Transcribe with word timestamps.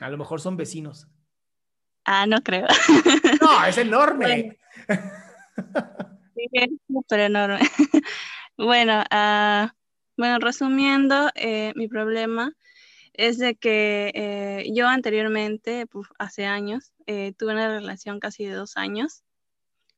A 0.00 0.10
lo 0.10 0.18
mejor 0.18 0.40
son 0.40 0.56
vecinos. 0.56 1.08
Ah, 2.04 2.26
no 2.26 2.42
creo. 2.42 2.66
No, 3.42 3.64
es 3.64 3.78
enorme. 3.78 4.58
Sí, 6.34 6.48
es 6.52 6.70
súper 6.88 7.20
enorme. 7.20 7.60
Bueno, 8.60 9.04
ah, 9.12 9.72
bueno, 10.16 10.40
resumiendo, 10.40 11.30
eh, 11.36 11.72
mi 11.76 11.86
problema 11.86 12.52
es 13.12 13.38
de 13.38 13.54
que 13.54 14.10
eh, 14.16 14.68
yo 14.74 14.88
anteriormente, 14.88 15.86
pues, 15.86 16.08
hace 16.18 16.44
años, 16.44 16.92
eh, 17.06 17.34
tuve 17.38 17.52
una 17.52 17.68
relación 17.68 18.18
casi 18.18 18.46
de 18.46 18.54
dos 18.54 18.76
años, 18.76 19.22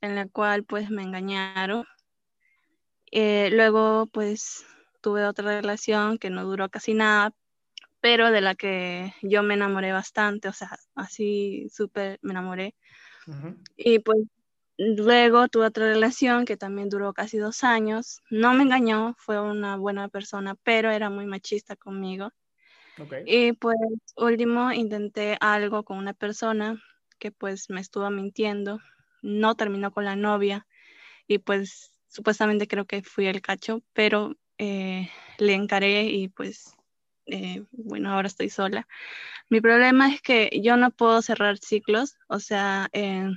en 0.00 0.14
la 0.14 0.26
cual 0.26 0.64
pues 0.64 0.88
me 0.88 1.02
engañaron. 1.02 1.84
Luego 3.12 4.06
pues 4.06 4.64
tuve 5.02 5.26
otra 5.26 5.60
relación 5.60 6.16
que 6.18 6.30
no 6.30 6.44
duró 6.44 6.70
casi 6.70 6.94
nada, 6.94 7.32
pero 8.06 8.30
de 8.30 8.40
la 8.40 8.54
que 8.54 9.12
yo 9.20 9.42
me 9.42 9.54
enamoré 9.54 9.90
bastante, 9.90 10.46
o 10.46 10.52
sea, 10.52 10.78
así 10.94 11.68
súper 11.72 12.20
me 12.22 12.30
enamoré. 12.30 12.76
Y 13.76 13.98
pues 13.98 14.18
luego 14.78 15.48
tuve 15.48 15.66
otra 15.66 15.86
relación 15.86 16.44
que 16.44 16.56
también 16.56 16.88
duró 16.88 17.12
casi 17.12 17.36
dos 17.36 17.64
años. 17.64 18.22
No 18.30 18.54
me 18.54 18.62
engañó, 18.62 19.16
fue 19.18 19.40
una 19.40 19.76
buena 19.76 20.08
persona, 20.08 20.54
pero 20.62 20.92
era 20.92 21.10
muy 21.10 21.26
machista 21.26 21.74
conmigo. 21.74 22.30
Y 23.24 23.54
pues 23.54 23.76
último 24.14 24.70
intenté 24.70 25.36
algo 25.40 25.82
con 25.82 25.98
una 25.98 26.14
persona 26.14 26.80
que 27.18 27.32
pues 27.32 27.70
me 27.70 27.80
estuvo 27.80 28.08
mintiendo, 28.10 28.78
no 29.20 29.56
terminó 29.56 29.90
con 29.90 30.04
la 30.04 30.14
novia 30.14 30.64
y 31.26 31.38
pues 31.38 31.90
supuestamente 32.06 32.68
creo 32.68 32.84
que 32.84 33.02
fui 33.02 33.26
el 33.26 33.42
cacho, 33.42 33.82
pero 33.92 34.36
eh, 34.58 35.10
le 35.38 35.54
encaré 35.54 36.04
y 36.04 36.28
pues 36.28 36.76
eh, 37.26 37.64
bueno, 37.72 38.12
ahora 38.12 38.28
estoy 38.28 38.50
sola. 38.50 38.86
Mi 39.48 39.60
problema 39.60 40.12
es 40.12 40.22
que 40.22 40.50
yo 40.62 40.76
no 40.76 40.90
puedo 40.90 41.22
cerrar 41.22 41.58
ciclos, 41.58 42.16
o 42.28 42.40
sea, 42.40 42.88
eh, 42.92 43.30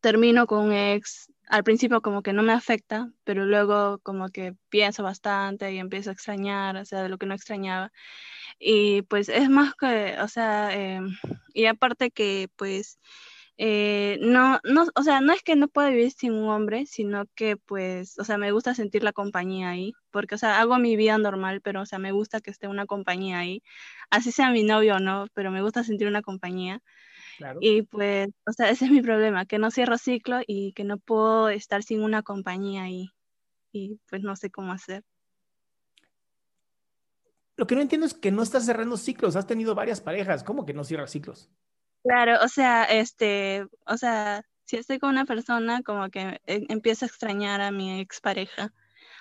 termino 0.00 0.46
con 0.46 0.66
un 0.66 0.72
ex, 0.72 1.32
al 1.48 1.64
principio 1.64 2.02
como 2.02 2.22
que 2.22 2.32
no 2.32 2.42
me 2.42 2.52
afecta, 2.52 3.10
pero 3.24 3.44
luego 3.44 3.98
como 4.00 4.28
que 4.28 4.54
pienso 4.68 5.02
bastante 5.02 5.72
y 5.72 5.78
empiezo 5.78 6.10
a 6.10 6.12
extrañar, 6.12 6.76
o 6.76 6.84
sea, 6.84 7.02
de 7.02 7.08
lo 7.08 7.18
que 7.18 7.26
no 7.26 7.34
extrañaba. 7.34 7.92
Y 8.58 9.02
pues 9.02 9.28
es 9.28 9.48
más 9.50 9.74
que, 9.74 10.16
o 10.20 10.28
sea, 10.28 10.70
eh, 10.76 11.00
y 11.54 11.66
aparte 11.66 12.10
que 12.10 12.48
pues 12.56 12.98
eh, 13.58 14.18
no, 14.20 14.60
no, 14.64 14.86
o 14.94 15.02
sea, 15.02 15.20
no 15.20 15.32
es 15.32 15.42
que 15.42 15.56
no 15.56 15.68
pueda 15.68 15.88
vivir 15.88 16.10
sin 16.10 16.32
un 16.32 16.50
hombre, 16.50 16.84
sino 16.86 17.24
que 17.34 17.56
pues, 17.56 18.18
o 18.18 18.24
sea, 18.24 18.36
me 18.36 18.52
gusta 18.52 18.74
sentir 18.74 19.02
la 19.02 19.12
compañía 19.12 19.70
ahí, 19.70 19.94
porque, 20.10 20.34
o 20.34 20.38
sea, 20.38 20.60
hago 20.60 20.78
mi 20.78 20.96
vida 20.96 21.16
normal, 21.16 21.62
pero, 21.62 21.82
o 21.82 21.86
sea, 21.86 21.98
me 21.98 22.12
gusta 22.12 22.40
que 22.40 22.50
esté 22.50 22.68
una 22.68 22.84
compañía 22.86 23.38
ahí, 23.38 23.62
así 24.10 24.30
sea 24.30 24.50
mi 24.50 24.62
novio 24.62 24.96
o 24.96 25.00
no, 25.00 25.26
pero 25.32 25.50
me 25.50 25.62
gusta 25.62 25.84
sentir 25.84 26.06
una 26.06 26.22
compañía. 26.22 26.82
Claro. 27.38 27.58
Y 27.62 27.82
pues, 27.82 28.28
o 28.46 28.52
sea, 28.52 28.70
ese 28.70 28.86
es 28.86 28.90
mi 28.90 29.02
problema, 29.02 29.46
que 29.46 29.58
no 29.58 29.70
cierro 29.70 29.98
ciclo 29.98 30.40
y 30.46 30.72
que 30.72 30.84
no 30.84 30.98
puedo 30.98 31.48
estar 31.48 31.82
sin 31.82 32.02
una 32.02 32.22
compañía 32.22 32.82
ahí. 32.82 33.10
Y 33.72 33.98
pues 34.08 34.22
no 34.22 34.36
sé 34.36 34.50
cómo 34.50 34.72
hacer. 34.72 35.02
Lo 37.56 37.66
que 37.66 37.74
no 37.74 37.80
entiendo 37.80 38.06
es 38.06 38.14
que 38.14 38.30
no 38.30 38.42
estás 38.42 38.66
cerrando 38.66 38.96
ciclos. 38.96 39.36
Has 39.36 39.46
tenido 39.46 39.74
varias 39.74 40.00
parejas. 40.00 40.44
¿Cómo 40.44 40.64
que 40.66 40.74
no 40.74 40.84
cierras 40.84 41.10
ciclos? 41.10 41.50
Claro, 42.06 42.38
o 42.44 42.48
sea, 42.48 42.84
este, 42.84 43.66
o 43.84 43.96
sea, 43.96 44.44
si 44.64 44.76
estoy 44.76 44.98
con 44.98 45.10
una 45.10 45.24
persona, 45.24 45.82
como 45.82 46.08
que 46.08 46.40
eh, 46.46 46.64
empiezo 46.68 47.04
a 47.04 47.08
extrañar 47.08 47.60
a 47.60 47.70
mi 47.72 48.00
expareja, 48.00 48.72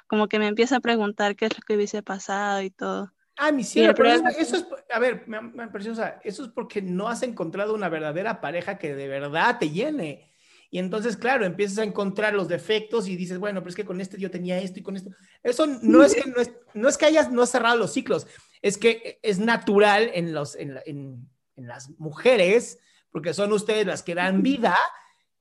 como 0.08 0.28
que 0.28 0.38
me 0.38 0.48
empieza 0.48 0.78
a 0.78 0.82
preguntar 0.82 1.36
qué 1.36 1.46
es 1.46 1.58
lo 1.58 1.62
que 1.66 1.76
hubiese 1.76 2.04
pasado 2.04 2.62
y 2.62 2.70
todo. 2.70 3.12
Ah, 3.38 3.52
mi 3.52 3.64
el 3.64 3.68
cielo, 3.68 3.94
pero 3.96 4.10
eso, 4.10 4.24
eso 4.40 4.56
es, 4.56 4.66
a 4.94 5.00
ver, 5.00 5.28
me, 5.28 5.42
me 5.42 5.68
preciosa, 5.68 6.20
eso 6.24 6.44
es 6.46 6.52
porque 6.52 6.82
no 6.82 7.08
has 7.08 7.24
encontrado 7.24 7.74
una 7.74 7.90
verdadera 7.90 8.40
pareja 8.40 8.78
que 8.78 8.96
de 8.96 9.08
verdad 9.08 9.58
te 9.60 9.72
llene. 9.72 10.32
Y 10.70 10.80
entonces, 10.80 11.18
claro, 11.18 11.46
empiezas 11.46 11.80
a 11.80 11.84
encontrar 11.84 12.34
los 12.34 12.48
defectos 12.48 13.08
y 13.08 13.16
dices, 13.16 13.40
bueno, 13.40 13.62
pero 13.62 13.70
es 13.70 13.76
que 13.76 13.86
con 13.86 14.00
este 14.00 14.18
yo 14.20 14.30
tenía 14.32 14.60
esto 14.60 14.80
y 14.80 14.84
con 14.84 14.96
esto. 14.96 15.10
Eso 15.44 15.66
no 15.82 16.04
es 16.04 16.16
que, 16.16 16.30
no 16.30 16.38
es, 16.42 16.52
no 16.74 16.88
es 16.88 16.98
que 16.98 17.06
hayas 17.06 17.32
no 17.32 17.42
has 17.42 17.50
cerrado 17.50 17.78
los 17.78 17.94
ciclos, 17.94 18.28
es 18.62 18.78
que 18.78 19.20
es 19.22 19.40
natural 19.40 20.12
en, 20.14 20.34
los, 20.34 20.56
en, 20.56 20.80
en- 20.86 21.30
en 21.56 21.68
las 21.68 21.90
mujeres, 22.00 22.80
porque 23.12 23.34
son 23.34 23.52
ustedes 23.54 23.86
las 23.86 24.04
que 24.04 24.16
dan 24.16 24.42
vida, 24.44 24.78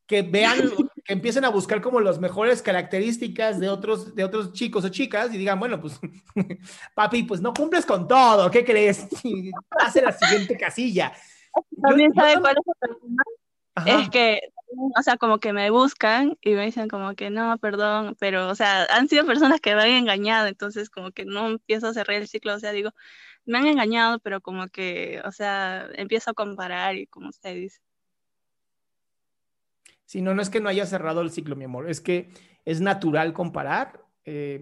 que 0.07 0.23
vean, 0.23 0.71
que 1.05 1.13
empiecen 1.15 1.45
a 1.45 1.49
buscar 1.49 1.81
como 1.81 2.01
las 2.01 2.19
mejores 2.21 2.61
características 2.63 3.59
de 3.59 3.69
otros, 3.69 4.15
de 4.15 4.22
otros 4.25 4.53
chicos 4.53 4.84
o 4.84 4.89
chicas 4.91 5.33
y 5.34 5.39
digan, 5.39 5.59
bueno, 5.59 5.81
pues, 5.81 5.99
papi, 6.95 7.22
pues 7.25 7.41
no 7.41 7.53
cumples 7.55 7.87
con 7.87 8.07
todo, 8.07 8.51
¿qué 8.51 8.65
crees? 8.65 9.07
Hace 9.71 10.03
la 10.03 10.13
siguiente 10.13 10.57
casilla. 10.57 11.13
También 11.83 12.13
Yo- 12.15 12.21
sabe 12.22 12.41
cuál 12.41 12.57
es 12.59 12.65
el 12.67 12.97
problema, 12.97 13.22
Ajá. 13.77 14.01
es 14.03 14.10
que, 14.10 14.41
o 14.76 15.03
sea, 15.03 15.16
como 15.16 15.38
que 15.41 15.53
me 15.53 15.71
buscan 15.71 16.38
y 16.42 16.53
me 16.54 16.65
dicen 16.66 16.88
como 16.88 17.15
que 17.15 17.30
no, 17.30 17.59
perdón, 17.59 18.16
pero, 18.18 18.48
o 18.48 18.54
sea, 18.54 18.84
han 18.91 19.09
sido 19.09 19.26
personas 19.26 19.60
que 19.60 19.74
me 19.74 19.82
han 19.82 19.88
engañado, 19.91 20.47
entonces 20.48 20.91
como 20.91 21.10
que 21.12 21.24
no 21.24 21.47
empiezo 21.48 21.88
a 21.88 21.94
cerrar 21.94 22.16
el 22.16 22.28
ciclo, 22.28 22.54
o 22.54 22.59
sea, 22.59 22.72
digo, 22.72 22.91
me 23.44 23.59
han 23.59 23.66
engañado, 23.66 24.18
pero 24.21 24.41
como 24.41 24.68
que, 24.68 25.21
o 25.24 25.32
sea, 25.32 25.88
empiezo 25.94 26.30
a 26.30 26.34
comparar 26.34 26.97
y 26.97 27.06
como 27.06 27.28
usted 27.30 27.54
dice. 27.54 27.80
Sí, 30.06 30.22
no, 30.22 30.34
no 30.34 30.42
es 30.42 30.50
que 30.50 30.60
no 30.60 30.68
haya 30.68 30.86
cerrado 30.86 31.22
el 31.22 31.30
ciclo, 31.30 31.56
mi 31.56 31.65
amor, 31.65 31.88
es 31.91 32.00
que 32.00 32.30
es 32.65 32.80
natural 32.80 33.32
comparar. 33.32 34.04
eh, 34.24 34.60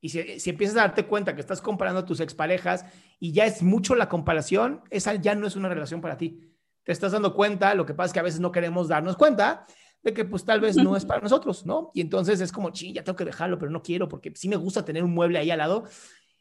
y 0.00 0.10
si, 0.10 0.38
si 0.38 0.50
empiezas 0.50 0.76
a 0.76 0.80
darte 0.82 1.06
cuenta 1.06 1.34
que 1.34 1.40
estás 1.40 1.60
comparando 1.60 2.00
a 2.00 2.06
tus 2.06 2.20
exparejas 2.20 2.84
y 3.18 3.32
ya 3.32 3.46
es 3.46 3.62
mucho 3.62 3.96
la 3.96 4.08
comparación, 4.08 4.82
esa 4.90 5.14
ya 5.14 5.34
no 5.34 5.46
es 5.46 5.56
una 5.56 5.68
relación 5.68 6.00
para 6.00 6.16
ti. 6.16 6.57
Te 6.88 6.92
estás 6.92 7.12
dando 7.12 7.34
cuenta, 7.34 7.74
lo 7.74 7.84
que 7.84 7.92
pasa 7.92 8.06
es 8.06 8.12
que 8.14 8.20
a 8.20 8.22
veces 8.22 8.40
no 8.40 8.50
queremos 8.50 8.88
darnos 8.88 9.14
cuenta, 9.14 9.66
de 10.02 10.14
que 10.14 10.24
pues 10.24 10.46
tal 10.46 10.58
vez 10.58 10.74
no 10.74 10.96
es 10.96 11.04
para 11.04 11.20
nosotros, 11.22 11.66
¿no? 11.66 11.90
Y 11.92 12.00
entonces 12.00 12.40
es 12.40 12.50
como, 12.50 12.70
ching, 12.70 12.94
ya 12.94 13.04
tengo 13.04 13.14
que 13.14 13.26
dejarlo, 13.26 13.58
pero 13.58 13.70
no 13.70 13.82
quiero 13.82 14.08
porque 14.08 14.32
sí 14.34 14.48
me 14.48 14.56
gusta 14.56 14.86
tener 14.86 15.04
un 15.04 15.12
mueble 15.12 15.38
ahí 15.38 15.50
al 15.50 15.58
lado 15.58 15.84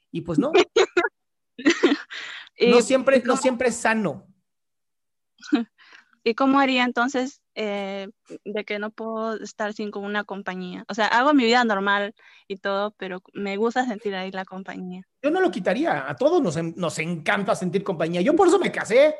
y 0.09 0.21
pues 0.21 0.39
no. 0.39 0.53
no 2.65 2.81
siempre, 2.81 3.21
no 3.25 3.35
siempre 3.35 3.67
es 3.67 3.75
sano. 3.75 4.25
¿Y 6.23 6.33
cómo 6.33 6.61
haría 6.61 6.85
entonces 6.85 7.41
eh, 7.53 8.07
de 8.45 8.63
que 8.63 8.79
no 8.79 8.91
puedo 8.91 9.35
estar 9.43 9.73
sin 9.73 9.91
con 9.91 10.05
una 10.05 10.23
compañía? 10.23 10.85
O 10.87 10.93
sea, 10.93 11.07
hago 11.07 11.33
mi 11.33 11.43
vida 11.43 11.65
normal 11.65 12.15
y 12.47 12.55
todo, 12.55 12.91
pero 12.91 13.21
me 13.33 13.57
gusta 13.57 13.85
sentir 13.85 14.15
ahí 14.15 14.31
la 14.31 14.45
compañía. 14.45 15.03
Yo 15.21 15.29
no 15.29 15.41
lo 15.41 15.51
quitaría. 15.51 16.09
A 16.09 16.15
todos 16.15 16.41
nos, 16.41 16.55
nos 16.77 16.99
encanta 16.99 17.53
sentir 17.53 17.83
compañía. 17.83 18.21
Yo 18.21 18.33
por 18.33 18.47
eso 18.47 18.59
me 18.59 18.71
casé. 18.71 19.13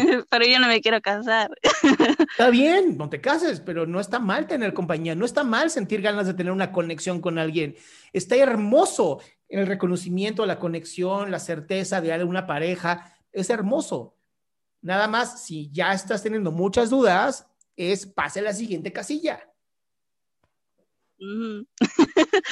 pero 0.30 0.46
yo 0.46 0.58
no 0.58 0.68
me 0.68 0.80
quiero 0.80 1.00
casar. 1.00 1.50
está 2.30 2.50
bien, 2.50 2.96
no 2.96 3.08
te 3.08 3.20
cases, 3.20 3.60
pero 3.60 3.86
no 3.86 4.00
está 4.00 4.18
mal 4.18 4.46
tener 4.46 4.74
compañía, 4.74 5.14
no 5.14 5.24
está 5.24 5.44
mal 5.44 5.70
sentir 5.70 6.02
ganas 6.02 6.26
de 6.26 6.34
tener 6.34 6.52
una 6.52 6.72
conexión 6.72 7.20
con 7.20 7.38
alguien. 7.38 7.76
Está 8.12 8.36
hermoso 8.36 9.20
el 9.48 9.66
reconocimiento, 9.66 10.46
la 10.46 10.58
conexión, 10.58 11.30
la 11.30 11.40
certeza 11.40 12.00
de 12.00 12.24
una 12.24 12.46
pareja, 12.46 13.16
es 13.32 13.50
hermoso. 13.50 14.16
Nada 14.82 15.08
más, 15.08 15.44
si 15.44 15.70
ya 15.70 15.92
estás 15.92 16.22
teniendo 16.22 16.52
muchas 16.52 16.90
dudas, 16.90 17.46
es 17.76 18.06
pase 18.06 18.40
a 18.40 18.44
la 18.44 18.54
siguiente 18.54 18.92
casilla. 18.92 19.46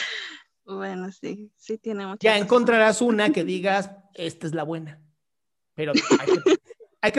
bueno, 0.64 1.10
sí, 1.12 1.50
sí 1.56 1.78
tiene 1.78 2.06
muchas. 2.06 2.20
Ya 2.20 2.36
encontrarás 2.36 3.00
una 3.00 3.30
que 3.30 3.44
digas, 3.44 3.90
esta 4.14 4.46
es 4.46 4.54
la 4.54 4.64
buena. 4.64 5.00
Pero 5.74 5.92
hay 6.18 6.26
que, 6.26 6.58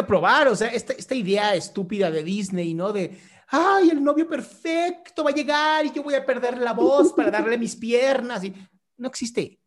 probar, 0.07 0.47
o 0.47 0.55
sea, 0.55 0.67
esta, 0.69 0.93
esta 0.93 1.15
idea 1.15 1.55
estúpida 1.55 2.11
de 2.11 2.23
Disney, 2.23 2.73
¿no? 2.73 2.91
De, 2.91 3.17
ay, 3.47 3.89
el 3.89 4.03
novio 4.03 4.27
perfecto 4.27 5.23
va 5.23 5.31
a 5.31 5.33
llegar 5.33 5.85
y 5.85 5.91
yo 5.91 6.03
voy 6.03 6.15
a 6.15 6.25
perder 6.25 6.57
la 6.57 6.73
voz 6.73 7.13
para 7.13 7.31
darle 7.31 7.57
mis 7.57 7.75
piernas. 7.75 8.43
Y 8.43 8.53
no 8.97 9.07
existe. 9.07 9.59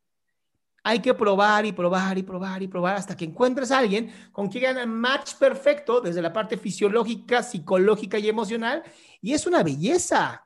Hay 0.84 0.98
que 0.98 1.14
probar 1.14 1.64
y 1.64 1.72
probar 1.72 2.18
y 2.18 2.22
probar 2.24 2.62
y 2.62 2.68
probar 2.68 2.96
hasta 2.96 3.16
que 3.16 3.24
encuentres 3.24 3.70
a 3.70 3.78
alguien 3.78 4.12
con 4.32 4.48
quien 4.48 4.66
hagan 4.66 4.78
el 4.78 4.88
match 4.88 5.34
perfecto 5.34 6.00
desde 6.00 6.20
la 6.20 6.32
parte 6.32 6.56
fisiológica, 6.56 7.42
psicológica 7.42 8.18
y 8.18 8.28
emocional. 8.28 8.82
Y 9.20 9.32
es 9.32 9.46
una 9.46 9.62
belleza. 9.62 10.44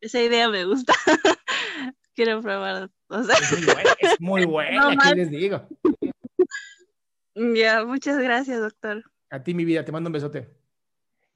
Esa 0.00 0.20
idea 0.20 0.48
me 0.48 0.64
gusta. 0.64 0.94
Quiero 2.14 2.40
probar. 2.40 2.90
es 4.00 4.20
muy 4.20 4.46
buena, 4.46 4.92
es 4.92 5.16
les 5.16 5.30
digo? 5.30 5.68
Ya, 7.36 7.84
muchas 7.84 8.18
gracias, 8.18 8.60
doctor. 8.60 9.04
A 9.28 9.42
ti, 9.42 9.52
mi 9.52 9.64
vida, 9.64 9.84
te 9.84 9.92
mando 9.92 10.08
un 10.08 10.14
besote. 10.14 10.48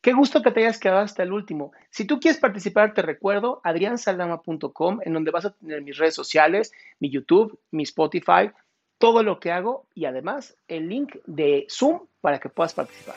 Qué 0.00 0.14
gusto 0.14 0.42
que 0.42 0.50
te 0.50 0.60
hayas 0.60 0.78
quedado 0.78 1.00
hasta 1.00 1.22
el 1.22 1.32
último. 1.32 1.72
Si 1.90 2.06
tú 2.06 2.20
quieres 2.20 2.40
participar, 2.40 2.94
te 2.94 3.02
recuerdo 3.02 3.60
adriansaldama.com, 3.64 5.00
en 5.04 5.12
donde 5.12 5.30
vas 5.30 5.44
a 5.44 5.50
tener 5.50 5.82
mis 5.82 5.98
redes 5.98 6.14
sociales, 6.14 6.72
mi 7.00 7.10
YouTube, 7.10 7.58
mi 7.70 7.82
Spotify, 7.82 8.50
todo 8.96 9.22
lo 9.22 9.40
que 9.40 9.52
hago 9.52 9.86
y 9.94 10.06
además 10.06 10.56
el 10.68 10.88
link 10.88 11.16
de 11.26 11.66
Zoom 11.68 12.06
para 12.22 12.40
que 12.40 12.48
puedas 12.48 12.72
participar. 12.72 13.16